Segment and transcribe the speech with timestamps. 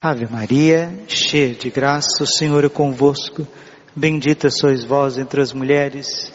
[0.00, 3.44] Ave Maria, cheia de graça, o Senhor é convosco.
[3.96, 6.32] Bendita sois vós entre as mulheres.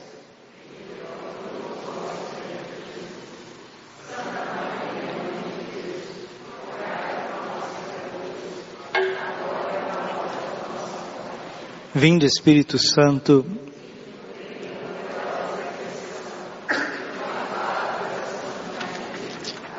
[11.96, 13.46] Vinde Espírito Santo.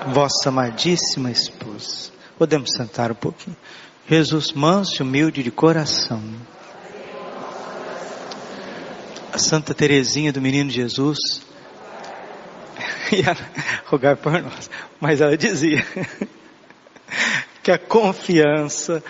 [0.06, 1.53] Vossa amadíssima esposa.
[2.38, 3.56] Podemos sentar um pouquinho.
[4.08, 6.22] Jesus manso e humilde de coração.
[9.32, 11.18] A Santa Teresinha do Menino Jesus
[13.10, 13.36] ia
[13.86, 14.70] rogar por nós,
[15.00, 15.84] mas ela dizia
[17.62, 19.02] que a confiança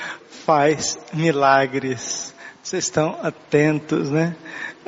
[0.44, 2.34] faz milagres.
[2.62, 4.36] Vocês estão atentos, né?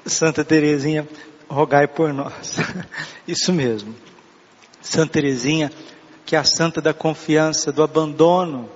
[0.07, 1.07] Santa Teresinha,
[1.49, 2.57] rogai por nós.
[3.27, 3.95] Isso mesmo.
[4.81, 5.71] Santa Teresinha
[6.27, 8.69] que é a santa da confiança, do abandono.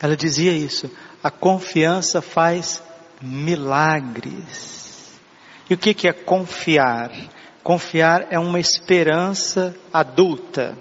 [0.00, 0.90] Ela dizia isso.
[1.22, 2.82] A confiança faz
[3.20, 5.20] milagres.
[5.68, 7.12] E o que, que é confiar?
[7.62, 10.76] Confiar é uma esperança adulta,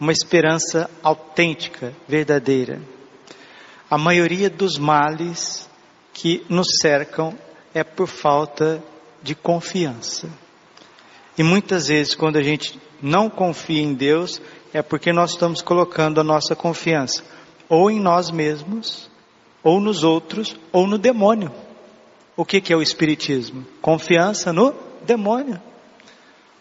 [0.00, 2.80] uma esperança autêntica, verdadeira.
[3.90, 5.68] A maioria dos males
[6.14, 7.38] que nos cercam
[7.74, 8.82] é por falta
[9.22, 10.28] de confiança.
[11.36, 14.40] E muitas vezes, quando a gente não confia em Deus,
[14.72, 17.22] é porque nós estamos colocando a nossa confiança
[17.68, 19.10] ou em nós mesmos,
[19.62, 21.52] ou nos outros, ou no demônio.
[22.36, 23.66] O que, que é o Espiritismo?
[23.82, 25.60] Confiança no demônio.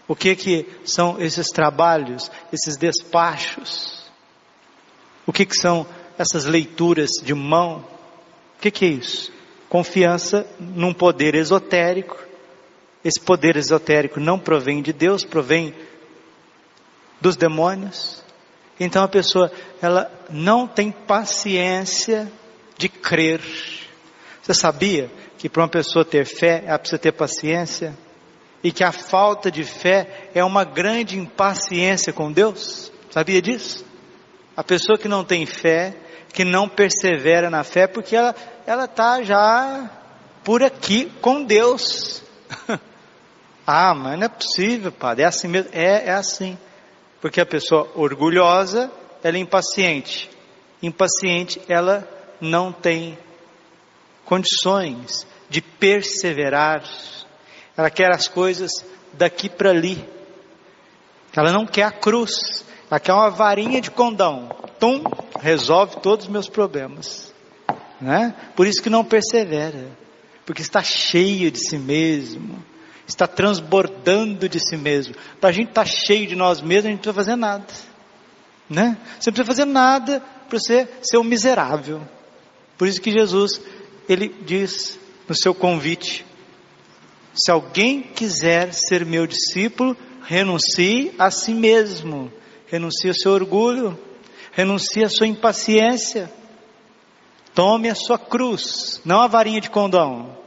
[0.08, 4.10] O que, que são esses trabalhos, esses despachos?
[5.26, 5.86] O que, que são
[6.18, 7.86] essas leituras de mão?
[8.58, 9.32] O que, que é isso?
[9.70, 12.18] Confiança num poder esotérico.
[13.04, 15.74] Esse poder esotérico não provém de Deus, provém
[17.20, 18.24] dos demônios.
[18.80, 19.52] Então a pessoa,
[19.82, 22.32] ela não tem paciência
[22.78, 23.42] de crer.
[24.42, 27.98] Você sabia que para uma pessoa ter fé, ela precisa ter paciência?
[28.64, 32.92] E que a falta de fé é uma grande impaciência com Deus?
[33.10, 33.86] Sabia disso?
[34.56, 35.96] A pessoa que não tem fé,
[36.34, 38.36] que não persevera na fé, porque ela
[38.68, 39.90] ela está já
[40.44, 42.22] por aqui com Deus.
[43.66, 45.24] ah, mas não é possível, padre.
[45.24, 45.70] É assim mesmo?
[45.72, 46.58] É, é assim.
[47.22, 48.92] Porque a pessoa orgulhosa,
[49.24, 50.30] ela é impaciente.
[50.82, 52.08] Impaciente, ela
[52.40, 53.18] não tem
[54.26, 56.84] condições de perseverar.
[57.76, 58.72] Ela quer as coisas
[59.14, 60.08] daqui para ali.
[61.36, 62.66] Ela não quer a cruz.
[62.90, 64.50] Ela quer uma varinha de condão.
[64.80, 65.04] Tum,
[65.40, 67.34] resolve todos os meus problemas.
[68.00, 68.36] Né?
[68.56, 69.88] Por isso que não persevera.
[70.46, 72.64] Porque está cheio de si mesmo
[73.08, 75.16] está transbordando de si mesmo.
[75.40, 77.66] Para a gente estar tá cheio de nós mesmos, a gente não precisa fazer nada.
[78.70, 78.98] Né?
[79.20, 80.20] Você não precisa fazer nada
[80.50, 82.02] para você ser um miserável.
[82.78, 83.62] Por isso que Jesus,
[84.10, 86.26] ele diz no seu convite:
[87.34, 92.32] se alguém quiser ser meu discípulo, renuncie a si mesmo,
[92.68, 93.98] renuncie ao seu orgulho,
[94.52, 96.30] renuncie à sua impaciência,
[97.56, 100.38] tome a sua cruz, não a varinha de condão,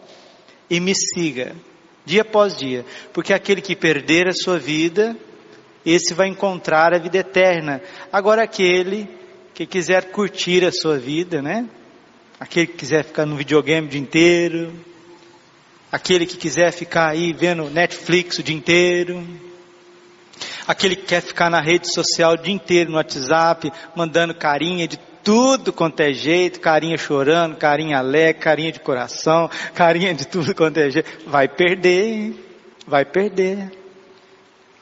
[0.69, 1.57] e me siga
[2.05, 5.17] dia após dia, porque aquele que perder a sua vida,
[5.85, 7.81] esse vai encontrar a vida eterna.
[8.13, 9.09] Agora aquele
[9.55, 11.69] que quiser curtir a sua vida, né?
[12.39, 14.73] Aquele que quiser ficar no videogame o dia inteiro,
[15.93, 19.27] aquele que quiser ficar aí vendo Netflix o dia inteiro,
[20.67, 24.99] aquele que quer ficar na rede social o dia inteiro no WhatsApp, mandando carinha de
[25.23, 30.79] tudo quanto é jeito, carinha chorando, carinha alegre, carinha de coração, carinha de tudo quanto
[30.79, 32.35] é jeito, vai perder,
[32.87, 33.71] vai perder.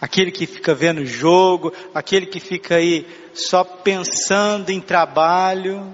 [0.01, 5.93] Aquele que fica vendo jogo, aquele que fica aí só pensando em trabalho.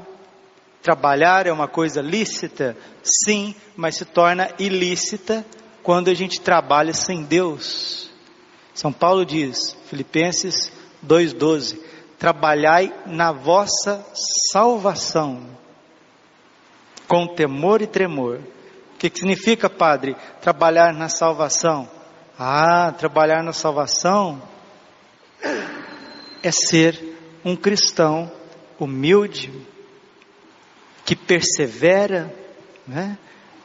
[0.83, 2.77] Trabalhar é uma coisa lícita?
[3.03, 5.45] Sim, mas se torna ilícita
[5.83, 8.11] quando a gente trabalha sem Deus.
[8.75, 10.71] São Paulo diz, Filipenses
[11.07, 11.79] 2,12:
[12.25, 14.03] trabalhai na vossa
[14.51, 15.43] salvação,
[17.07, 18.41] com temor e tremor.
[18.95, 21.87] O que, significa, Padre, trabalhar na salvação?
[22.39, 24.43] Ah, trabalhar na salvação
[26.43, 26.99] é ser
[27.45, 28.33] um cristão
[28.81, 29.53] humilde,
[31.05, 32.35] que persevera,
[32.89, 33.19] né?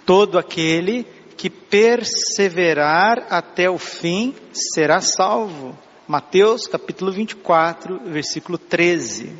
[0.05, 1.05] todo aquele
[1.37, 5.77] que perseverar até o fim será salvo.
[6.09, 9.31] Mateus capítulo 24, versículo 13.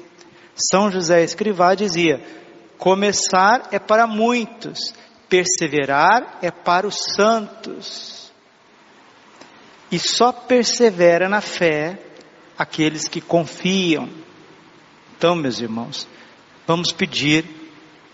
[0.54, 2.24] São José Escrivá dizia:
[2.78, 4.94] Começar é para muitos,
[5.28, 8.32] perseverar é para os santos.
[9.92, 12.00] E só persevera na fé
[12.56, 14.08] aqueles que confiam.
[15.18, 16.08] Então, meus irmãos,
[16.68, 17.46] vamos pedir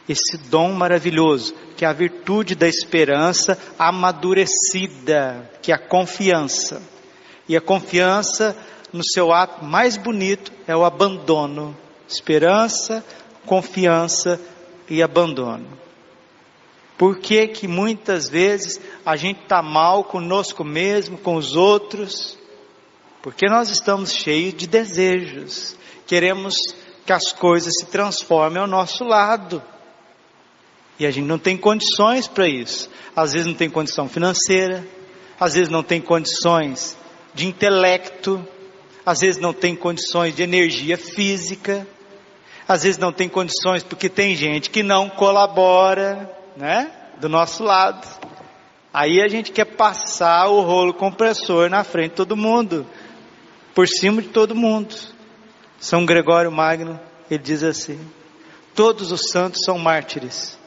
[0.08, 6.95] esse dom maravilhoso, que é a virtude da esperança amadurecida, que é a confiança.
[7.48, 8.58] E a confiança,
[8.92, 11.76] no seu ato mais bonito, é o abandono.
[12.08, 13.04] Esperança,
[13.46, 14.40] confiança
[14.90, 15.68] e abandono.
[16.98, 22.38] Por que que muitas vezes a gente está mal conosco mesmo, com os outros?
[23.22, 25.76] Porque nós estamos cheios de desejos.
[26.08, 26.56] Queremos
[27.06, 29.62] que as coisas se transformem ao nosso lado.
[30.98, 32.90] E a gente não tem condições para isso.
[33.16, 34.88] Às vezes não tem condição financeira,
[35.40, 36.98] às vezes não tem condições
[37.36, 38.46] de intelecto,
[39.06, 41.86] às vezes não tem condições de energia física,
[42.68, 46.92] às vezes não tem condições porque tem gente que não colabora, né?
[47.20, 48.08] Do nosso lado.
[48.92, 52.88] Aí a gente quer passar o rolo compressor na frente de todo mundo,
[53.76, 54.96] por cima de todo mundo.
[55.80, 57.00] São Gregório Magno,
[57.30, 58.00] ele diz assim:
[58.74, 60.58] todos os santos são mártires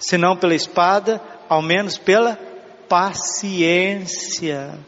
[0.00, 2.38] se não pela espada, ao menos pela
[2.88, 4.78] paciência.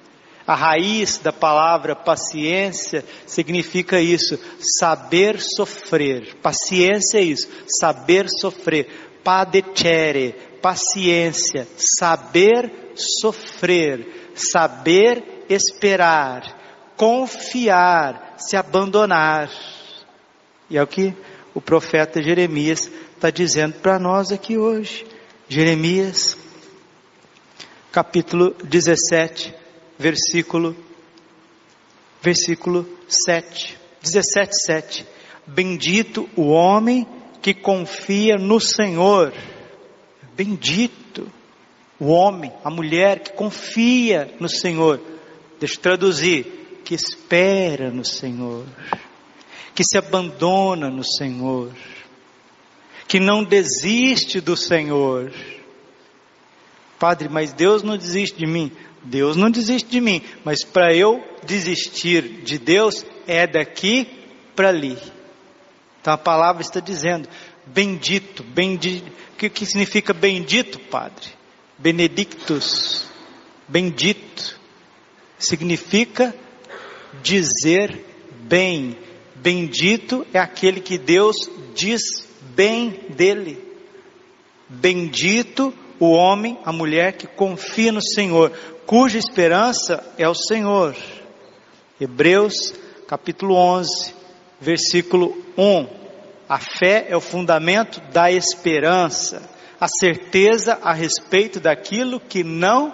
[0.47, 4.39] A raiz da palavra paciência significa isso,
[4.79, 6.35] saber sofrer.
[6.43, 8.89] Paciência é isso, saber sofrer.
[9.23, 16.43] Padecere, paciência, saber sofrer, saber esperar,
[16.97, 19.50] confiar, se abandonar.
[20.69, 21.15] E é o que
[21.55, 25.06] o profeta Jeremias está dizendo para nós aqui hoje.
[25.49, 26.37] Jeremias,
[27.93, 29.62] capítulo 17,
[29.99, 30.77] versículo,
[32.21, 33.79] versículo 7.
[34.03, 35.06] 17, 7.
[35.47, 37.06] Bendito o homem
[37.41, 39.33] que confia no Senhor.
[40.35, 41.31] Bendito
[41.99, 45.00] o homem, a mulher que confia no Senhor.
[45.59, 46.61] Deixa eu traduzir.
[46.85, 48.67] Que espera no Senhor.
[49.75, 51.73] Que se abandona no Senhor
[53.12, 55.31] que não desiste do Senhor.
[56.99, 58.73] Padre, mas Deus não desiste de mim.
[59.05, 64.07] Deus não desiste de mim, mas para eu desistir de Deus é daqui
[64.55, 64.97] para ali.
[66.01, 67.29] Então a palavra está dizendo:
[67.67, 69.07] bendito, bendito.
[69.33, 71.27] O que, que significa bendito, Padre?
[71.79, 73.07] Benedictus,
[73.67, 74.61] bendito,
[75.39, 76.35] significa
[77.23, 78.05] dizer
[78.43, 78.97] bem.
[79.35, 81.37] Bendito é aquele que Deus
[81.75, 82.03] diz
[82.55, 83.59] bem dele.
[84.69, 88.51] Bendito o homem, a mulher que confia no Senhor,
[88.85, 90.97] cuja esperança é o Senhor.
[92.01, 92.75] Hebreus
[93.07, 94.13] capítulo 11,
[94.61, 95.87] versículo 1.
[96.49, 99.49] A fé é o fundamento da esperança,
[99.81, 102.93] a certeza a respeito daquilo que não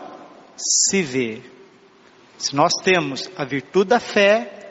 [0.55, 1.41] se vê.
[2.37, 4.71] Se nós temos a virtude da fé,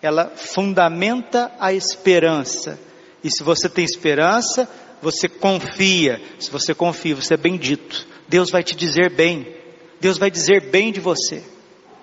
[0.00, 2.78] ela fundamenta a esperança
[3.22, 4.68] e se você tem esperança,
[5.02, 6.20] você confia.
[6.38, 8.06] Se você confia, você é bendito.
[8.28, 9.56] Deus vai te dizer bem.
[10.00, 11.42] Deus vai dizer bem de você.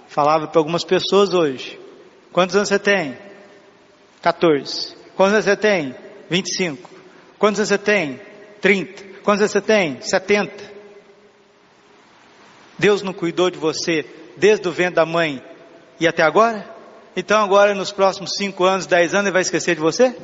[0.07, 1.79] Falava para algumas pessoas hoje.
[2.31, 3.17] Quantos anos você tem?
[4.21, 4.95] 14.
[5.15, 5.95] Quantos anos você tem?
[6.29, 6.89] 25.
[7.37, 8.19] Quantos anos você tem?
[8.61, 9.03] 30.
[9.23, 10.01] Quantos anos você tem?
[10.01, 10.75] 70.
[12.77, 14.05] Deus não cuidou de você
[14.35, 15.41] desde o vento da mãe
[15.99, 16.75] e até agora?
[17.15, 20.15] Então agora nos próximos 5 anos, 10 anos ele vai esquecer de você?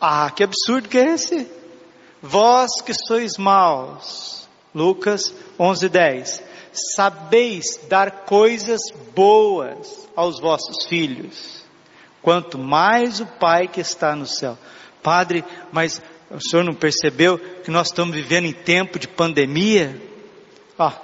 [0.00, 1.46] Ah, que absurdo que é esse?
[2.26, 8.80] Vós que sois maus, Lucas 11:10, sabeis dar coisas
[9.14, 11.62] boas aos vossos filhos,
[12.22, 14.56] quanto mais o Pai que está no céu.
[15.02, 16.00] Padre, mas
[16.30, 20.00] o senhor não percebeu que nós estamos vivendo em tempo de pandemia?
[20.78, 20.98] Ah,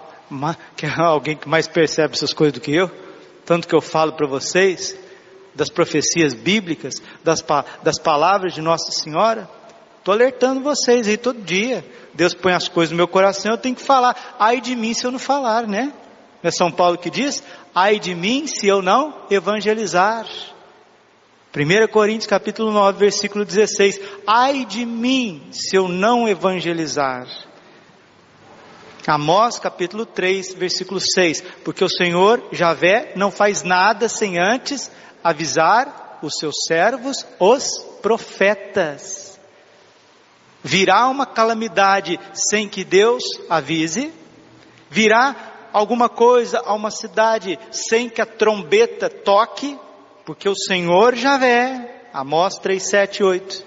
[0.74, 2.90] que é alguém que mais percebe essas coisas do que eu,
[3.44, 4.96] tanto que eu falo para vocês
[5.54, 7.44] das profecias bíblicas, das,
[7.82, 9.59] das palavras de Nossa Senhora.
[10.00, 11.84] Estou alertando vocês aí todo dia.
[12.14, 14.36] Deus põe as coisas no meu coração, eu tenho que falar.
[14.38, 15.92] Ai de mim se eu não falar, né?
[16.42, 17.42] É São Paulo que diz?
[17.74, 20.26] Ai de mim se eu não evangelizar.
[21.54, 24.00] 1 Coríntios capítulo 9, versículo 16.
[24.26, 27.26] Ai de mim se eu não evangelizar.
[29.06, 31.42] Amós capítulo 3, versículo 6.
[31.62, 34.90] Porque o Senhor, Javé, não faz nada sem antes
[35.22, 39.29] avisar os seus servos, os profetas.
[40.62, 44.12] Virá uma calamidade sem que Deus avise,
[44.90, 49.78] virá alguma coisa a uma cidade sem que a trombeta toque,
[50.24, 53.64] porque o Senhor Javé, Amós 3, 7, 8,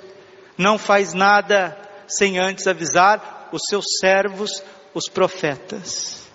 [0.57, 6.27] não faz nada sem antes avisar os seus servos, os profetas.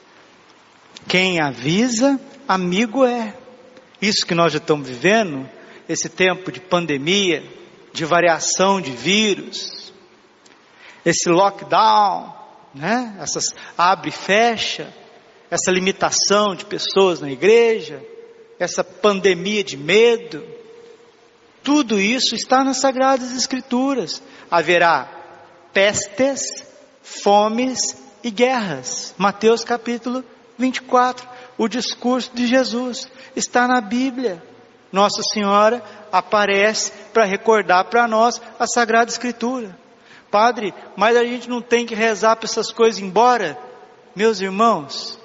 [1.06, 3.34] Quem avisa, amigo é.
[4.00, 5.48] Isso que nós já estamos vivendo,
[5.88, 7.42] esse tempo de pandemia,
[7.92, 9.92] de variação de vírus,
[11.04, 12.34] esse lockdown,
[12.74, 13.16] né?
[13.20, 14.92] Essas abre e fecha,
[15.50, 18.02] essa limitação de pessoas na igreja,
[18.58, 20.44] essa pandemia de medo,
[21.62, 24.22] tudo isso está nas sagradas escrituras.
[24.50, 25.06] Haverá
[25.72, 26.40] pestes,
[27.02, 29.14] fomes e guerras.
[29.18, 30.24] Mateus capítulo
[30.56, 31.28] 24.
[31.58, 34.42] O discurso de Jesus está na Bíblia.
[34.90, 39.76] Nossa Senhora aparece para recordar para nós a Sagrada Escritura.
[40.30, 43.58] Padre, mas a gente não tem que rezar para essas coisas embora?
[44.14, 45.18] Meus irmãos,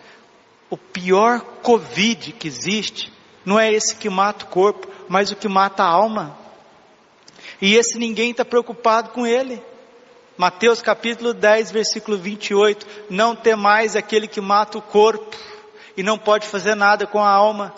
[0.70, 3.12] o pior Covid que existe
[3.46, 6.38] não é esse que mata o corpo, mas o que mata a alma.
[7.62, 9.62] E esse ninguém está preocupado com ele.
[10.38, 12.88] Mateus capítulo 10, versículo 28.
[13.10, 15.36] Não temais aquele que mata o corpo
[15.96, 17.74] e não pode fazer nada com a alma.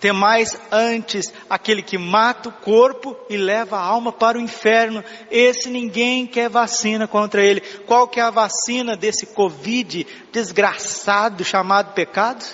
[0.00, 5.02] Temais antes aquele que mata o corpo e leva a alma para o inferno.
[5.28, 7.60] Esse ninguém quer vacina contra ele.
[7.60, 12.44] Qual que é a vacina desse Covid desgraçado chamado pecado?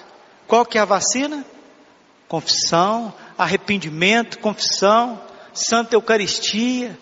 [0.47, 1.45] Qual que é a vacina?
[2.27, 5.21] Confissão, arrependimento, confissão,
[5.53, 6.99] Santa Eucaristia,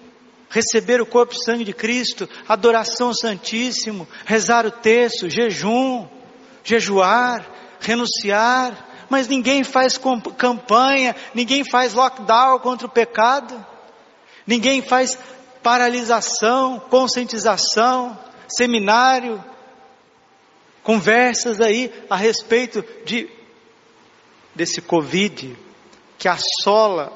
[0.50, 6.06] receber o corpo e sangue de Cristo, adoração Santíssimo, rezar o texto, jejum,
[6.64, 7.46] jejuar,
[7.80, 10.00] renunciar, mas ninguém faz
[10.38, 13.54] campanha, ninguém faz lockdown contra o pecado,
[14.46, 15.18] ninguém faz
[15.62, 19.44] paralisação, conscientização, seminário,
[20.82, 23.28] conversas aí a respeito de
[24.54, 25.58] desse Covid
[26.16, 27.12] que assola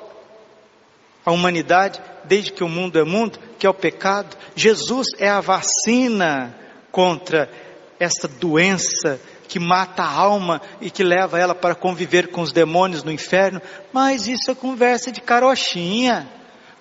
[1.25, 4.37] a humanidade desde que o mundo é mundo, que é o pecado.
[4.55, 6.55] Jesus é a vacina
[6.93, 7.50] contra
[7.99, 13.03] esta doença que mata a alma e que leva ela para conviver com os demônios
[13.03, 13.61] no inferno.
[13.93, 16.29] Mas isso é conversa de carochinha.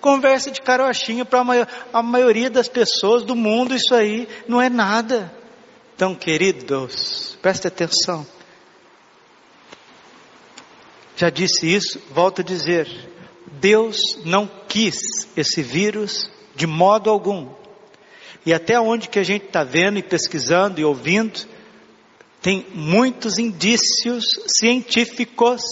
[0.00, 1.44] Conversa de carochinha para
[1.92, 5.32] a maioria das pessoas do mundo, isso aí não é nada.
[5.94, 8.26] Então, queridos, preste atenção.
[11.16, 12.86] Já disse isso, volto a dizer.
[13.52, 14.98] Deus não quis
[15.36, 17.48] esse vírus de modo algum.
[18.44, 21.40] E até onde que a gente está vendo e pesquisando e ouvindo,
[22.40, 25.62] tem muitos indícios científicos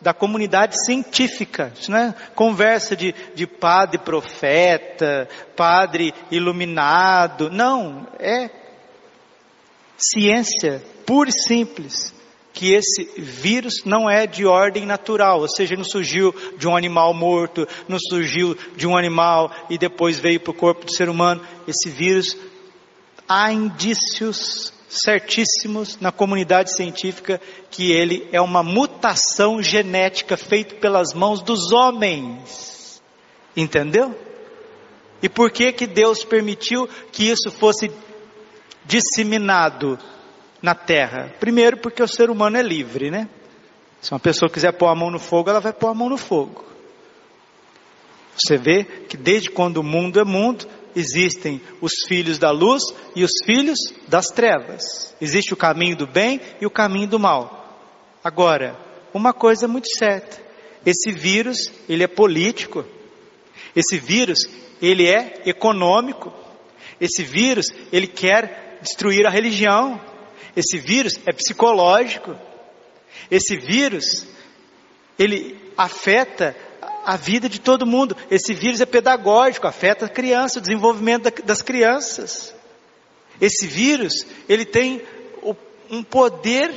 [0.00, 8.50] da comunidade científica, isso não é conversa de, de padre profeta, padre iluminado, não, é
[9.96, 12.12] ciência pura e simples
[12.52, 17.14] que esse vírus não é de ordem natural, ou seja, não surgiu de um animal
[17.14, 21.40] morto, não surgiu de um animal e depois veio para o corpo do ser humano.
[21.66, 22.36] Esse vírus,
[23.26, 31.40] há indícios certíssimos na comunidade científica que ele é uma mutação genética feita pelas mãos
[31.40, 33.02] dos homens.
[33.56, 34.14] Entendeu?
[35.22, 37.90] E por que que Deus permitiu que isso fosse
[38.84, 39.98] disseminado
[40.60, 41.32] na terra?
[41.40, 43.28] Primeiro, porque o ser humano é livre, né?
[44.00, 46.18] Se uma pessoa quiser pôr a mão no fogo, ela vai pôr a mão no
[46.18, 46.64] fogo.
[48.36, 52.82] Você vê que desde quando o mundo é mundo, existem os filhos da luz
[53.14, 55.14] e os filhos das trevas.
[55.20, 57.62] Existe o caminho do bem e o caminho do mal.
[58.22, 58.78] Agora,
[59.12, 60.40] uma coisa é muito certa:
[60.84, 62.84] esse vírus, ele é político.
[63.74, 64.48] Esse vírus,
[64.80, 66.32] ele é econômico.
[67.00, 70.00] Esse vírus, ele quer destruir a religião.
[70.56, 72.36] Esse vírus é psicológico.
[73.30, 74.26] Esse vírus,
[75.18, 76.54] ele afeta
[77.04, 78.16] a vida de todo mundo.
[78.30, 82.54] Esse vírus é pedagógico, afeta a criança, o desenvolvimento das crianças.
[83.40, 85.02] Esse vírus, ele tem
[85.90, 86.72] um poder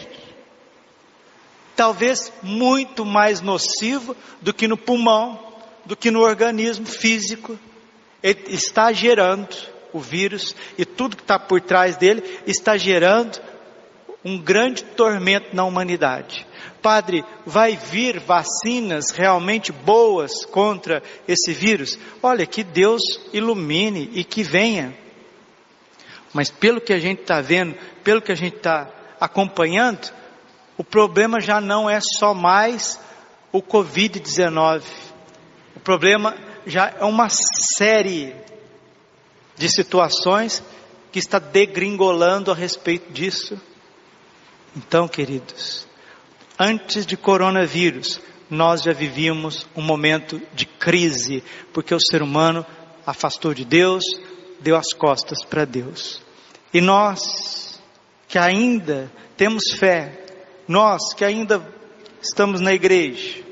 [1.75, 5.39] talvez muito mais nocivo do que no pulmão,
[5.86, 7.60] do que no organismo físico.
[8.24, 9.55] Ele está gerando
[9.94, 13.39] o vírus e tudo que está por trás dele está gerando
[14.24, 16.46] um grande tormento na humanidade.
[16.86, 21.98] Padre, vai vir vacinas realmente boas contra esse vírus?
[22.22, 23.01] Olha, que Deus
[23.34, 24.96] ilumine e que venha.
[26.32, 28.88] Mas pelo que a gente está vendo, pelo que a gente está
[29.20, 30.13] acompanhando,
[30.77, 33.00] o problema já não é só mais
[33.51, 34.84] o Covid-19.
[35.75, 36.38] O problema
[36.68, 38.36] já é uma série
[39.56, 40.62] de situações
[41.12, 43.60] que está degringolando a respeito disso.
[44.75, 45.85] Então, queridos,
[46.60, 48.20] antes de coronavírus,
[48.50, 51.44] nós já vivíamos um momento de crise,
[51.74, 52.66] porque o ser humano
[53.06, 54.04] afastou de Deus,
[54.62, 56.22] deu as costas para Deus.
[56.74, 57.82] E nós,
[58.28, 60.26] que ainda temos fé,
[60.68, 61.66] nós que ainda
[62.22, 63.44] estamos na igreja,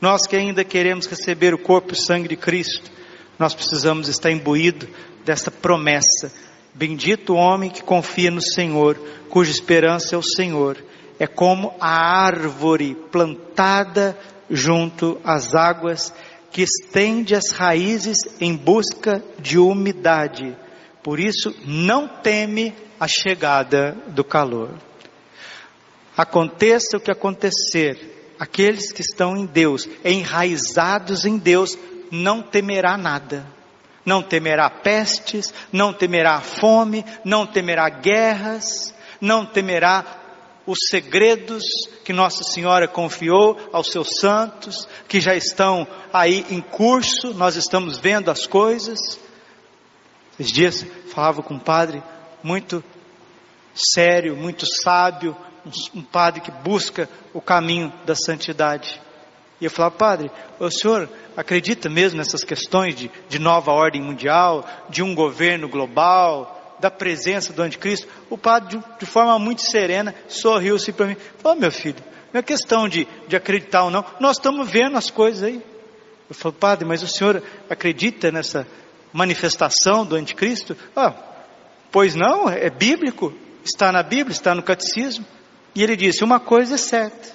[0.00, 2.90] nós que ainda queremos receber o corpo e sangue de Cristo,
[3.38, 4.88] nós precisamos estar imbuídos
[5.24, 6.32] desta promessa.
[6.74, 8.96] Bendito o homem que confia no Senhor,
[9.28, 10.76] cuja esperança é o Senhor.
[11.18, 14.18] É como a árvore plantada
[14.50, 16.12] junto às águas,
[16.50, 20.56] que estende as raízes em busca de umidade.
[21.02, 24.70] Por isso, não teme a chegada do calor.
[26.16, 31.76] Aconteça o que acontecer, aqueles que estão em Deus, enraizados em Deus,
[32.10, 33.44] não temerá nada.
[34.06, 40.23] Não temerá pestes, não temerá fome, não temerá guerras, não temerá
[40.66, 41.62] os segredos
[42.04, 47.98] que Nossa Senhora confiou aos seus santos, que já estão aí em curso, nós estamos
[47.98, 49.18] vendo as coisas.
[50.38, 52.02] Esses dias falava com um padre
[52.42, 52.82] muito
[53.74, 55.36] sério, muito sábio,
[55.94, 59.00] um, padre que busca o caminho da santidade.
[59.60, 64.66] E eu falava, padre, o senhor acredita mesmo nessas questões de, de nova ordem mundial,
[64.88, 68.06] de um governo global, da presença do anticristo?
[68.28, 71.16] O padre, de, forma muito serena, sorriu-se para mim.
[71.38, 72.02] Falou, meu filho,
[72.32, 75.62] não é questão de, de acreditar ou não, nós estamos vendo as coisas aí.
[76.28, 78.66] Eu falei, padre, mas o senhor acredita nessa
[79.12, 80.76] manifestação do anticristo?
[80.96, 81.14] Ah,
[81.92, 83.32] pois não, é bíblico,
[83.64, 85.24] está na Bíblia, está no catecismo.
[85.74, 87.28] E ele disse: Uma coisa é certa,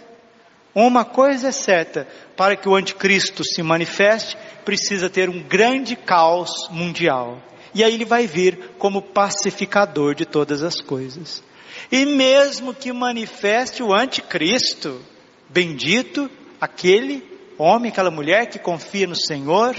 [0.73, 6.51] uma coisa é certa, para que o anticristo se manifeste, precisa ter um grande caos
[6.69, 7.41] mundial.
[7.73, 11.43] E aí ele vai vir como pacificador de todas as coisas.
[11.91, 15.01] E mesmo que manifeste o anticristo,
[15.49, 17.23] bendito aquele
[17.57, 19.75] homem, aquela mulher que confia no Senhor,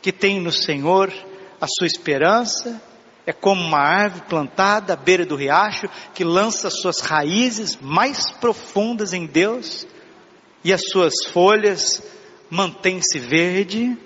[0.00, 1.12] que tem no Senhor
[1.60, 2.80] a sua esperança,
[3.26, 9.12] é como uma árvore plantada à beira do riacho que lança suas raízes mais profundas
[9.12, 9.86] em Deus
[10.64, 12.02] e as suas folhas
[12.50, 13.96] mantêm-se verde,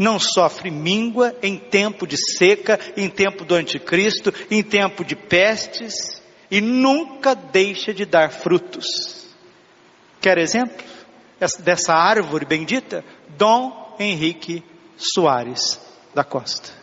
[0.00, 6.20] não sofre míngua em tempo de seca, em tempo do anticristo, em tempo de pestes
[6.50, 9.28] e nunca deixa de dar frutos.
[10.20, 10.84] Quer exemplo
[11.60, 13.04] dessa árvore bendita?
[13.38, 14.64] Dom Henrique
[14.96, 15.80] Soares
[16.12, 16.80] da Costa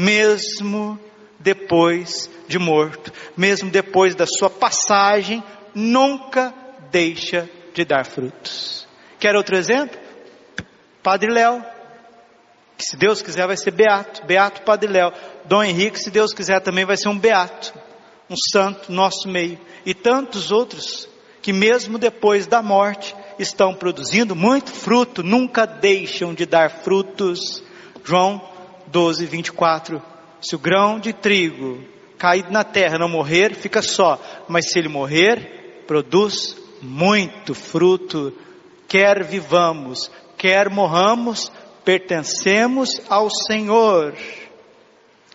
[0.00, 0.98] mesmo
[1.38, 6.54] depois de morto, mesmo depois da sua passagem, nunca
[6.90, 8.88] deixa de dar frutos.
[9.18, 9.98] Quer outro exemplo?
[11.02, 11.62] Padre Léo,
[12.80, 15.12] que se Deus quiser vai ser beato, beato Padre Léo.
[15.44, 17.74] Dom Henrique, se Deus quiser também vai ser um beato,
[18.28, 19.58] um santo nosso meio.
[19.84, 21.06] E tantos outros
[21.42, 27.62] que mesmo depois da morte estão produzindo muito fruto, nunca deixam de dar frutos.
[28.02, 28.40] João
[28.86, 30.02] 12, 24.
[30.40, 31.84] Se o grão de trigo
[32.16, 38.32] cair na terra não morrer, fica só, mas se ele morrer, produz muito fruto.
[38.88, 41.52] Quer vivamos, quer morramos,
[41.90, 44.14] pertencemos ao Senhor.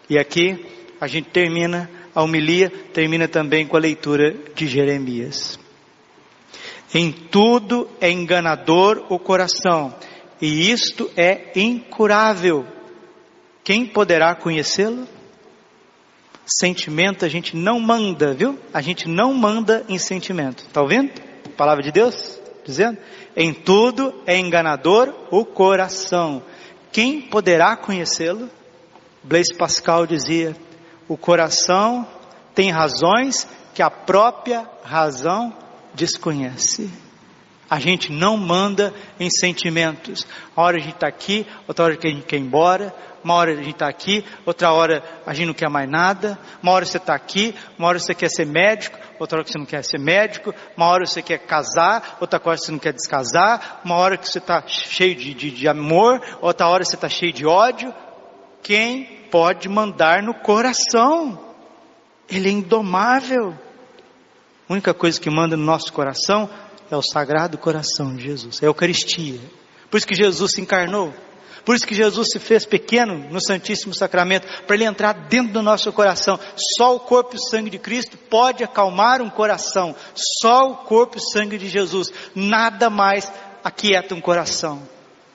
[0.10, 0.66] E aqui
[1.02, 5.60] a gente termina a homilia, termina também com a leitura de Jeremias.
[6.94, 9.94] Em tudo é enganador o coração,
[10.42, 12.66] e isto é incurável.
[13.62, 15.06] Quem poderá conhecê-lo?
[16.46, 18.58] Sentimento a gente não manda, viu?
[18.74, 20.64] A gente não manda em sentimento.
[20.66, 21.12] Está ouvindo?
[21.58, 22.98] Palavra de Deus dizendo:
[23.36, 26.44] em tudo é enganador o coração.
[26.92, 28.50] Quem poderá conhecê-lo?
[29.24, 30.56] Blaise Pascal dizia:
[31.08, 32.06] o coração
[32.54, 35.54] tem razões que a própria razão
[35.94, 36.90] desconhece.
[37.70, 40.28] A gente não manda em sentimentos.
[40.56, 43.54] Uma hora a gente está aqui, outra hora a gente quer ir embora, uma hora
[43.54, 46.98] a gente está aqui, outra hora a gente não quer mais nada, uma hora você
[46.98, 50.54] está aqui, uma hora você quer ser médico, outra hora você não quer ser médico,
[50.78, 54.38] uma hora você quer casar, outra hora você não quer descasar, uma hora que você
[54.38, 57.92] está cheio de, de, de amor, outra hora você está cheio de ódio.
[58.62, 61.40] Quem pode mandar no coração?
[62.30, 63.56] Ele é indomável.
[64.70, 66.50] A única coisa que manda no nosso coração
[66.90, 69.40] é o sagrado coração de Jesus, é a Eucaristia.
[69.90, 71.14] Por isso que Jesus se encarnou.
[71.66, 75.64] Por isso que Jesus se fez pequeno no Santíssimo Sacramento, para ele entrar dentro do
[75.64, 76.40] nosso coração.
[76.78, 79.96] Só o corpo e o sangue de Cristo pode acalmar um coração.
[80.14, 82.14] Só o corpo e o sangue de Jesus.
[82.36, 83.32] Nada mais
[83.64, 84.88] aquieta um coração.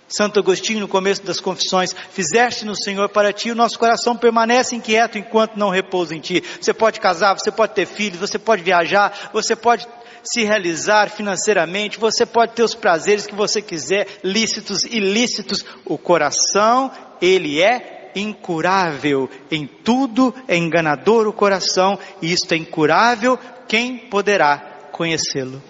[0.06, 4.74] Santo Agostinho, no começo das confissões, fizeste no Senhor para ti, o nosso coração permanece
[4.74, 6.42] inquieto enquanto não repousa em ti.
[6.60, 9.86] Você pode casar, você pode ter filhos, você pode viajar, você pode
[10.22, 15.64] se realizar financeiramente, você pode ter os prazeres que você quiser, lícitos, ilícitos.
[15.84, 19.28] O coração, ele é incurável.
[19.50, 23.38] Em tudo é enganador o coração, e isto é incurável.
[23.68, 24.58] Quem poderá
[24.92, 25.62] conhecê-lo?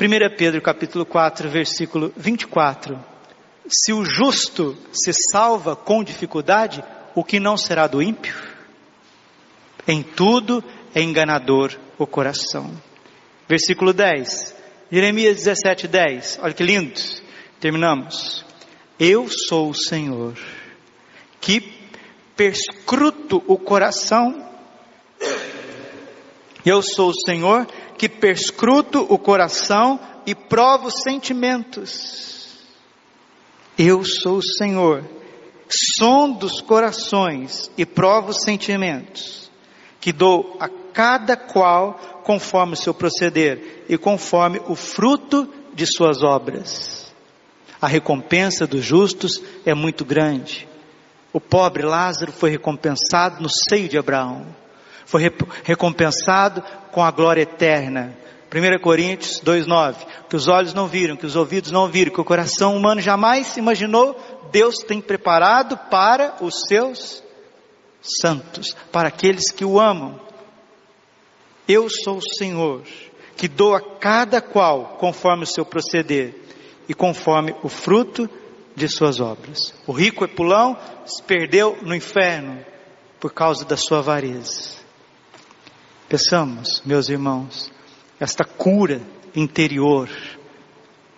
[0.00, 2.98] 1 Pedro capítulo 4, versículo 24.
[3.68, 6.82] Se o justo se salva com dificuldade,
[7.14, 8.36] o que não será do ímpio?
[9.86, 10.62] Em tudo
[10.94, 12.70] é enganador o coração.
[13.48, 14.54] Versículo 10.
[14.90, 16.38] Jeremias 17, 10.
[16.42, 17.00] Olha que lindo.
[17.60, 18.44] Terminamos.
[18.98, 20.34] Eu sou o Senhor
[21.40, 21.60] que
[22.36, 24.46] perscruto o coração.
[26.64, 32.28] Eu sou o Senhor que perscruto o coração e provo os sentimentos.
[33.78, 35.04] Eu sou o Senhor,
[35.96, 39.47] som dos corações e provo os sentimentos,
[40.00, 46.22] que dou a cada qual conforme o seu proceder e conforme o fruto de suas
[46.22, 47.12] obras.
[47.80, 50.68] A recompensa dos justos é muito grande.
[51.32, 54.46] O pobre Lázaro foi recompensado no seio de Abraão.
[55.06, 55.22] Foi
[55.62, 58.14] recompensado com a glória eterna.
[58.52, 59.94] 1 Coríntios 2,9.
[60.28, 63.46] Que os olhos não viram, que os ouvidos não viram, que o coração humano jamais
[63.48, 64.18] se imaginou,
[64.50, 67.22] Deus tem preparado para os seus
[68.20, 70.20] santos, para aqueles que o amam.
[71.66, 72.82] Eu sou o Senhor,
[73.36, 76.34] que dou a cada qual conforme o seu proceder
[76.88, 78.28] e conforme o fruto
[78.74, 79.74] de suas obras.
[79.86, 82.64] O rico Epulão se perdeu no inferno
[83.20, 84.78] por causa da sua avareza.
[86.08, 87.70] Peçamos, meus irmãos,
[88.18, 89.02] esta cura
[89.34, 90.08] interior,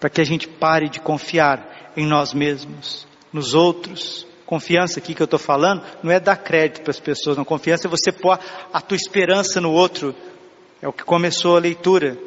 [0.00, 4.26] para que a gente pare de confiar em nós mesmos, nos outros.
[4.50, 7.44] Confiança aqui que eu estou falando não é dar crédito para as pessoas, não.
[7.44, 8.36] Confiança é você pôr
[8.72, 10.12] a tua esperança no outro.
[10.82, 12.18] É o que começou a leitura.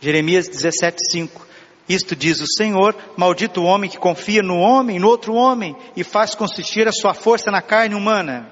[0.00, 1.44] Jeremias 17:5.
[1.88, 6.04] Isto diz o Senhor: Maldito o homem que confia no homem, no outro homem, e
[6.04, 8.48] faz consistir a sua força na carne humana.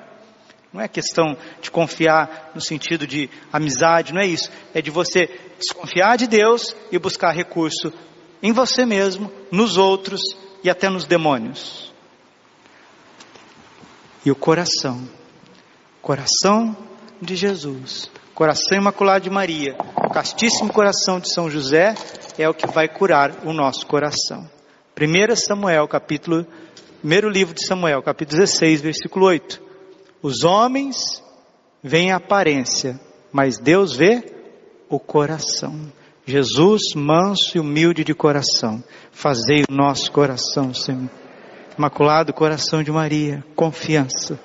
[0.72, 4.50] Não é questão de confiar no sentido de amizade, não é isso.
[4.74, 7.92] É de você desconfiar de Deus e buscar recurso
[8.42, 10.20] em você mesmo, nos outros
[10.64, 11.91] e até nos demônios.
[14.24, 15.00] E o coração,
[16.00, 16.76] coração
[17.20, 19.74] de Jesus, coração imaculado de Maria,
[20.12, 21.94] castíssimo coração de São José
[22.38, 24.48] é o que vai curar o nosso coração.
[24.96, 26.46] 1 Samuel, capítulo,
[27.00, 29.60] primeiro livro de Samuel, capítulo 16, versículo 8.
[30.22, 31.20] Os homens
[31.82, 33.00] veem a aparência,
[33.32, 34.22] mas Deus vê
[34.88, 35.90] o coração.
[36.24, 41.10] Jesus, manso e humilde de coração, fazei o nosso coração, Senhor.
[41.82, 44.38] Imaculado coração de Maria, confiança